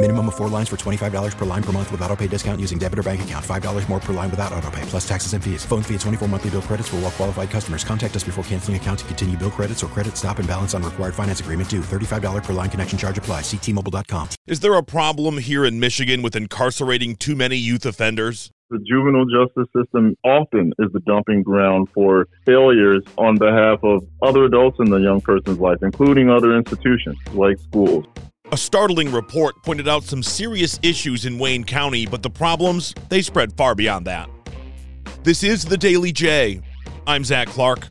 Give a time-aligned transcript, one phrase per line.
[0.00, 2.78] Minimum of four lines for $25 per line per month with auto pay discount using
[2.78, 3.44] debit or bank account.
[3.44, 5.64] $5 more per line without auto pay, plus taxes and fees.
[5.64, 7.82] Phone fee at 24 monthly bill credits for all well qualified customers.
[7.82, 10.84] Contact us before canceling account to continue bill credits or credit stop and balance on
[10.84, 11.80] required finance agreement due.
[11.80, 13.40] $35 per line connection charge apply.
[13.40, 14.28] Ctmobile.com.
[14.46, 18.52] Is there a problem here in Michigan with incarcerating too many youth offenders?
[18.70, 24.44] The juvenile justice system often is the dumping ground for failures on behalf of other
[24.44, 28.04] adults in the young person's life, including other institutions like schools.
[28.50, 33.20] A startling report pointed out some serious issues in Wayne County, but the problems, they
[33.20, 34.30] spread far beyond that.
[35.22, 36.62] This is the Daily J.
[37.06, 37.88] I'm Zach Clark.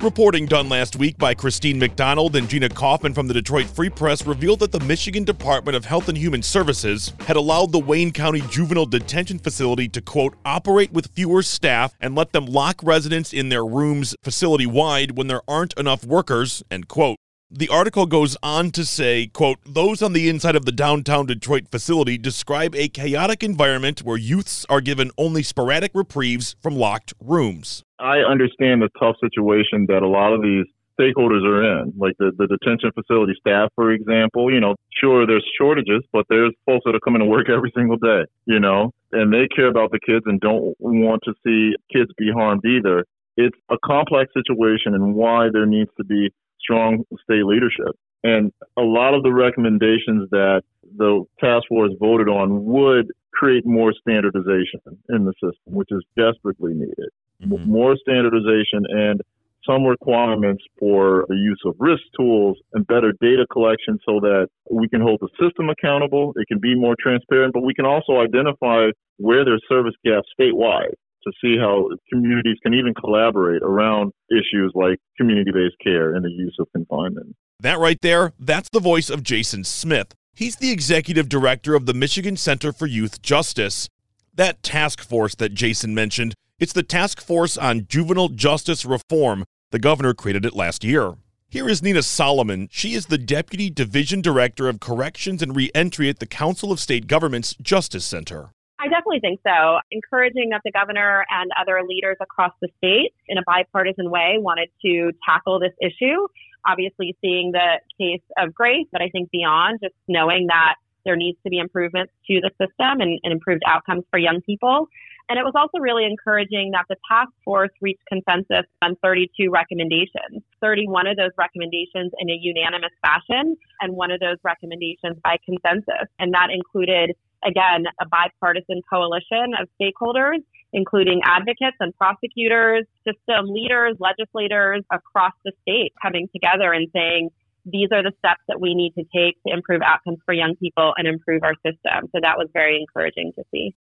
[0.00, 4.24] Reporting done last week by Christine McDonald and Gina Kaufman from the Detroit Free Press
[4.26, 8.42] revealed that the Michigan Department of Health and Human Services had allowed the Wayne County
[8.42, 13.48] Juvenile Detention Facility to, quote, operate with fewer staff and let them lock residents in
[13.48, 17.18] their rooms facility wide when there aren't enough workers, end quote.
[17.54, 21.68] The article goes on to say, quote, those on the inside of the downtown Detroit
[21.70, 27.84] facility describe a chaotic environment where youths are given only sporadic reprieves from locked rooms.
[27.98, 30.64] I understand the tough situation that a lot of these
[30.98, 34.50] stakeholders are in, like the, the detention facility staff, for example.
[34.50, 37.98] You know, sure, there's shortages, but there's folks that are coming to work every single
[37.98, 42.10] day, you know, and they care about the kids and don't want to see kids
[42.16, 43.04] be harmed either.
[43.36, 46.30] It's a complex situation and why there needs to be
[46.62, 47.96] strong state leadership.
[48.24, 50.62] And a lot of the recommendations that
[50.96, 56.74] the task force voted on would create more standardization in the system, which is desperately
[56.74, 57.10] needed.
[57.42, 57.70] Mm-hmm.
[57.70, 59.20] More standardization and
[59.66, 64.88] some requirements for the use of risk tools and better data collection so that we
[64.88, 66.32] can hold the system accountable.
[66.36, 70.94] It can be more transparent, but we can also identify where there's service gaps statewide
[71.24, 76.30] to see how communities can even collaborate around issues like community based care and the
[76.30, 77.34] use of confinement.
[77.60, 80.14] That right there, that's the voice of Jason Smith.
[80.34, 83.88] He's the executive director of the Michigan Center for Youth Justice.
[84.34, 89.44] That task force that Jason mentioned, it's the Task Force on Juvenile Justice Reform.
[89.72, 91.14] The governor created it last year.
[91.48, 92.68] Here is Nina Solomon.
[92.70, 97.06] She is the Deputy Division Director of Corrections and Reentry at the Council of State
[97.06, 98.52] Governments Justice Center.
[98.82, 99.78] I definitely think so.
[99.92, 104.70] Encouraging that the governor and other leaders across the state in a bipartisan way wanted
[104.84, 106.26] to tackle this issue.
[106.66, 111.38] Obviously, seeing the case of Grace, but I think beyond just knowing that there needs
[111.44, 114.88] to be improvements to the system and, and improved outcomes for young people.
[115.28, 120.42] And it was also really encouraging that the task force reached consensus on 32 recommendations,
[120.60, 126.10] 31 of those recommendations in a unanimous fashion, and one of those recommendations by consensus.
[126.18, 130.38] And that included again, a bipartisan coalition of stakeholders,
[130.72, 137.30] including advocates and prosecutors, system leaders, legislators across the state coming together and saying,
[137.64, 140.94] these are the steps that we need to take to improve outcomes for young people
[140.96, 142.08] and improve our system.
[142.12, 143.74] So that was very encouraging to see.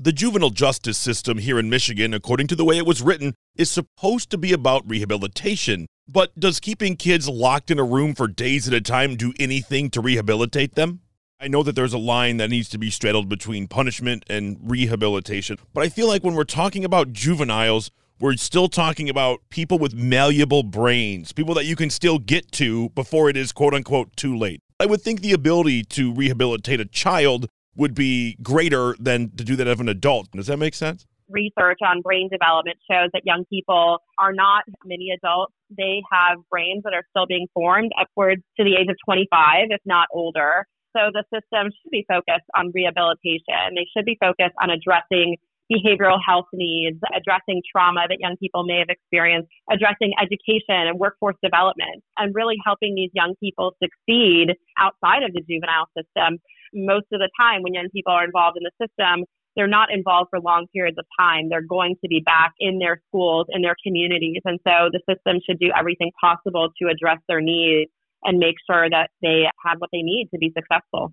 [0.00, 3.70] The juvenile justice system here in Michigan, according to the way it was written, is
[3.70, 5.86] supposed to be about rehabilitation.
[6.06, 9.90] But does keeping kids locked in a room for days at a time do anything
[9.90, 11.00] to rehabilitate them?
[11.40, 15.56] I know that there's a line that needs to be straddled between punishment and rehabilitation,
[15.72, 19.94] but I feel like when we're talking about juveniles, we're still talking about people with
[19.94, 24.36] malleable brains, people that you can still get to before it is quote unquote too
[24.36, 24.60] late.
[24.80, 29.54] I would think the ability to rehabilitate a child would be greater than to do
[29.54, 30.32] that of an adult.
[30.32, 31.06] Does that make sense?
[31.30, 35.52] Research on brain development shows that young people are not many adults.
[35.70, 39.80] They have brains that are still being formed upwards to the age of 25, if
[39.84, 40.66] not older.
[40.96, 43.76] So the system should be focused on rehabilitation.
[43.76, 45.36] They should be focused on addressing
[45.70, 51.36] behavioral health needs, addressing trauma that young people may have experienced, addressing education and workforce
[51.42, 56.40] development, and really helping these young people succeed outside of the juvenile system.
[56.72, 59.24] Most of the time, when young people are involved in the system,
[59.56, 63.02] they're not involved for long periods of time, they're going to be back in their
[63.08, 64.40] schools, in their communities.
[64.44, 67.90] And so the system should do everything possible to address their needs
[68.24, 71.12] and make sure that they have what they need to be successful.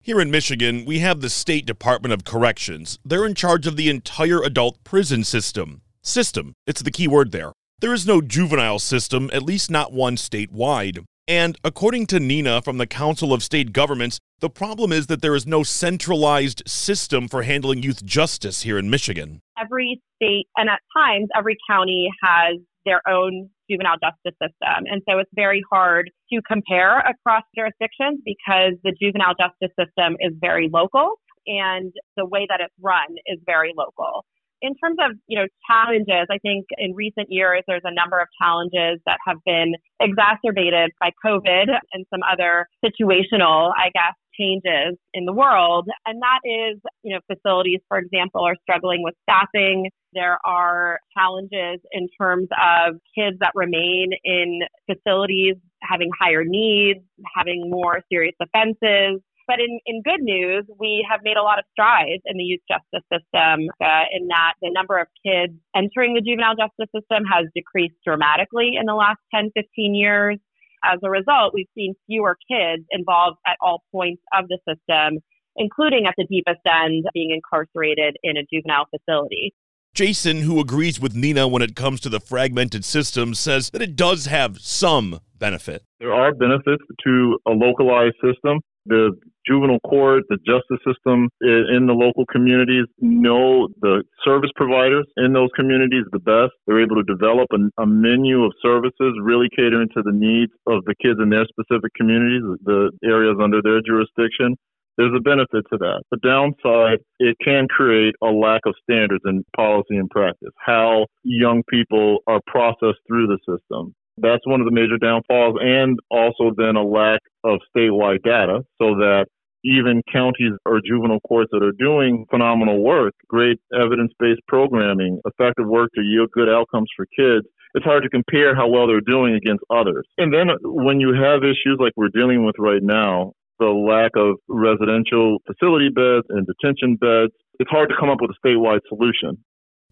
[0.00, 2.98] Here in Michigan, we have the State Department of Corrections.
[3.06, 5.80] They're in charge of the entire adult prison system.
[6.02, 7.52] System, it's the key word there.
[7.80, 11.06] There is no juvenile system, at least not one statewide.
[11.26, 15.34] And according to Nina from the Council of State Governments, the problem is that there
[15.34, 19.40] is no centralized system for handling youth justice here in Michigan.
[19.58, 24.84] Every state, and at times, every county has their own juvenile justice system.
[24.90, 30.32] And so it's very hard to compare across jurisdictions because the juvenile justice system is
[30.38, 31.14] very local
[31.46, 34.26] and the way that it's run is very local.
[34.64, 38.28] In terms of, you know, challenges, I think in recent years there's a number of
[38.40, 45.26] challenges that have been exacerbated by COVID and some other situational, I guess, changes in
[45.26, 45.86] the world.
[46.06, 49.90] And that is, you know, facilities, for example, are struggling with staffing.
[50.14, 54.60] There are challenges in terms of kids that remain in
[54.90, 57.00] facilities having higher needs,
[57.36, 59.20] having more serious offenses.
[59.46, 62.62] But in, in good news, we have made a lot of strides in the youth
[62.68, 67.46] justice system uh, in that the number of kids entering the juvenile justice system has
[67.54, 70.38] decreased dramatically in the last 10, 15 years
[70.84, 75.20] as a result, we've seen fewer kids involved at all points of the system,
[75.56, 79.54] including at the deepest end being incarcerated in a juvenile facility.
[79.94, 83.94] Jason, who agrees with Nina when it comes to the fragmented system, says that it
[83.94, 85.84] does have some benefit.
[86.00, 88.60] There are benefits to a localized system.
[88.86, 89.12] The
[89.46, 95.50] juvenile court, the justice system in the local communities know the service providers in those
[95.56, 96.52] communities the best.
[96.66, 100.84] They're able to develop a, a, menu of services really catering to the needs of
[100.84, 104.56] the kids in their specific communities, the areas under their jurisdiction.
[104.96, 106.02] There's a benefit to that.
[106.10, 111.62] The downside, it can create a lack of standards in policy and practice, how young
[111.68, 113.94] people are processed through the system.
[114.16, 118.94] That's one of the major downfalls, and also then a lack of statewide data so
[118.96, 119.26] that
[119.64, 125.66] even counties or juvenile courts that are doing phenomenal work, great evidence based programming, effective
[125.66, 129.34] work to yield good outcomes for kids, it's hard to compare how well they're doing
[129.34, 130.06] against others.
[130.18, 134.36] And then when you have issues like we're dealing with right now, the lack of
[134.48, 139.42] residential facility beds and detention beds, it's hard to come up with a statewide solution.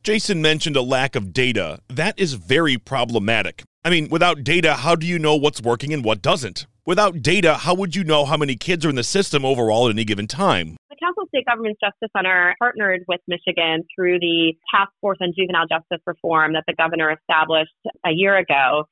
[0.03, 1.79] Jason mentioned a lack of data.
[1.89, 3.63] That is very problematic.
[3.84, 6.67] I mean, without data, how do you know what's working and what doesn't?
[6.87, 9.94] Without data, how would you know how many kids are in the system overall at
[9.94, 10.76] any given time?
[10.88, 15.32] The Council of State Governments Justice Center partnered with Michigan through the Task Force on
[15.37, 17.75] Juvenile Justice Reform that the governor established
[18.06, 18.84] a year ago.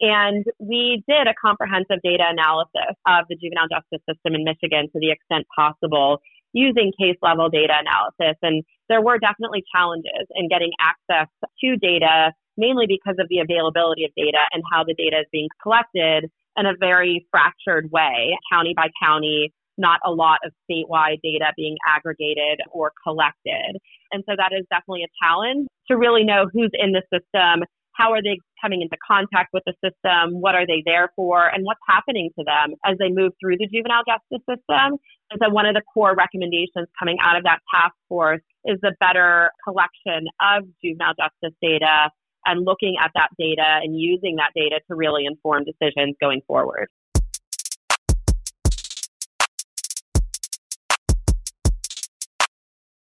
[0.00, 5.00] And we did a comprehensive data analysis of the juvenile justice system in Michigan to
[5.00, 6.20] the extent possible
[6.52, 8.38] using case level data analysis.
[8.42, 14.04] And there were definitely challenges in getting access to data, mainly because of the availability
[14.04, 18.72] of data and how the data is being collected in a very fractured way, county
[18.74, 23.76] by county, not a lot of statewide data being aggregated or collected.
[24.12, 28.12] And so that is definitely a challenge to really know who's in the system, how
[28.12, 31.80] are they coming into contact with the system, what are they there for, and what's
[31.88, 34.96] happening to them as they move through the juvenile justice system.
[35.30, 38.94] And so one of the core recommendations coming out of that task force is the
[39.00, 42.10] better collection of juvenile justice data
[42.46, 46.88] and looking at that data and using that data to really inform decisions going forward.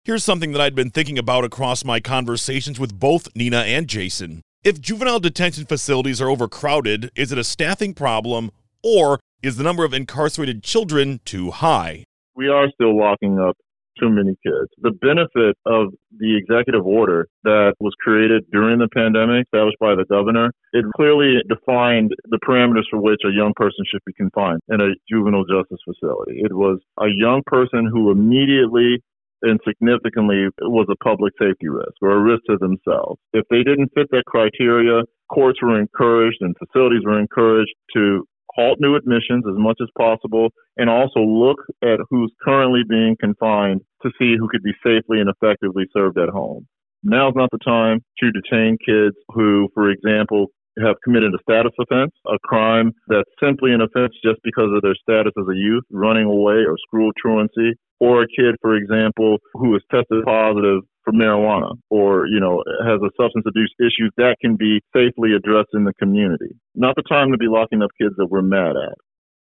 [0.05, 4.41] Here's something that I'd been thinking about across my conversations with both Nina and Jason.
[4.61, 8.51] If juvenile detention facilities are overcrowded, is it a staffing problem
[8.83, 12.03] or is the number of incarcerated children too high?
[12.35, 13.57] We are still locking up
[13.99, 14.69] too many kids.
[14.81, 20.05] The benefit of the executive order that was created during the pandemic, established by the
[20.09, 24.81] governor, it clearly defined the parameters for which a young person should be confined in
[24.81, 26.41] a juvenile justice facility.
[26.43, 29.01] It was a young person who immediately
[29.43, 33.19] and significantly was a public safety risk or a risk to themselves.
[33.33, 38.77] If they didn't fit that criteria, courts were encouraged and facilities were encouraged to halt
[38.79, 44.11] new admissions as much as possible, and also look at who's currently being confined to
[44.19, 46.67] see who could be safely and effectively served at home.
[47.03, 50.47] Now's not the time to detain kids who, for example,
[50.81, 54.95] have committed a status offense, a crime that's simply an offense just because of their
[54.95, 59.75] status as a youth, running away or school truancy, or a kid, for example, who
[59.75, 64.55] is tested positive for marijuana or, you know, has a substance abuse issue, that can
[64.55, 66.55] be safely addressed in the community.
[66.75, 68.95] Not the time to be locking up kids that we're mad at.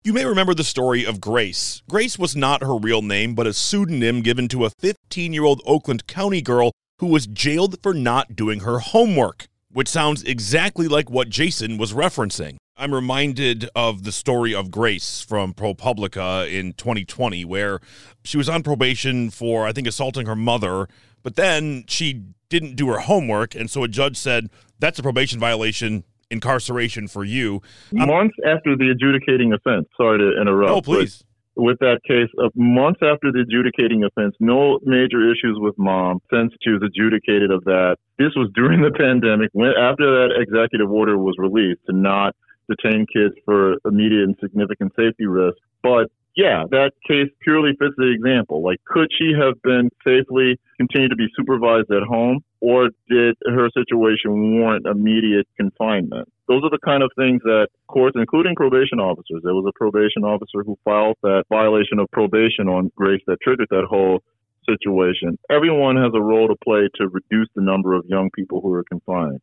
[0.04, 1.82] You may remember the story of Grace.
[1.88, 5.60] Grace was not her real name, but a pseudonym given to a 15 year old
[5.66, 11.10] Oakland County girl who was jailed for not doing her homework, which sounds exactly like
[11.10, 12.56] what Jason was referencing.
[12.76, 17.80] I'm reminded of the story of Grace from ProPublica in 2020, where
[18.24, 20.86] she was on probation for, I think, assaulting her mother,
[21.22, 23.54] but then she didn't do her homework.
[23.56, 24.48] And so a judge said,
[24.78, 27.60] that's a probation violation, incarceration for you.
[27.90, 30.70] Months after the adjudicating offense, sorry to interrupt.
[30.70, 31.24] Oh, please.
[31.58, 36.70] With that case, months after the adjudicating offense, no major issues with mom since she
[36.70, 37.96] was adjudicated of that.
[38.16, 42.36] This was during the pandemic, when after that executive order was released to not
[42.70, 45.58] detain kids for immediate and significant safety risk.
[45.82, 48.62] But yeah, that case purely fits the example.
[48.62, 53.70] Like, could she have been safely continued to be supervised at home, or did her
[53.70, 56.28] situation warrant immediate confinement?
[56.48, 60.24] Those are the kind of things that courts, including probation officers, there was a probation
[60.24, 64.22] officer who filed that violation of probation on Grace that triggered that whole
[64.68, 65.38] situation.
[65.50, 68.84] Everyone has a role to play to reduce the number of young people who are
[68.84, 69.40] confined.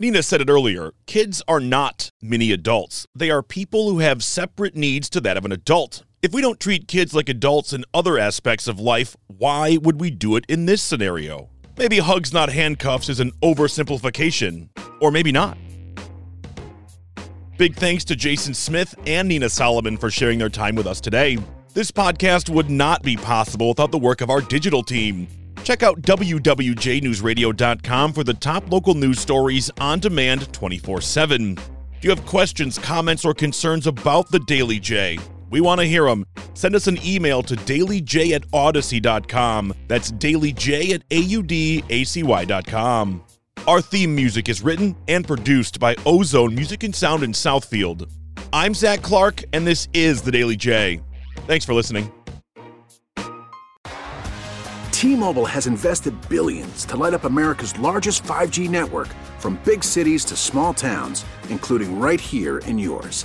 [0.00, 3.06] Nina said it earlier kids are not mini adults.
[3.14, 6.04] They are people who have separate needs to that of an adult.
[6.22, 10.10] If we don't treat kids like adults in other aspects of life, why would we
[10.10, 11.50] do it in this scenario?
[11.78, 14.68] Maybe hugs, not handcuffs, is an oversimplification,
[15.00, 15.56] or maybe not.
[17.56, 21.38] Big thanks to Jason Smith and Nina Solomon for sharing their time with us today.
[21.74, 25.28] This podcast would not be possible without the work of our digital team.
[25.62, 31.56] Check out WWJNewsRadio.com for the top local news stories on demand 24 7.
[31.96, 35.20] If you have questions, comments, or concerns about the Daily J,
[35.50, 36.24] we want to hear them.
[36.54, 39.74] Send us an email to dailyj at audacy.com.
[39.86, 43.24] That's dailyj at audacy.com.
[43.66, 48.10] Our theme music is written and produced by Ozone Music and Sound in Southfield.
[48.52, 51.02] I'm Zach Clark, and this is the Daily J.
[51.46, 52.10] Thanks for listening.
[54.90, 59.06] T-Mobile has invested billions to light up America's largest 5G network
[59.38, 63.24] from big cities to small towns, including right here in yours.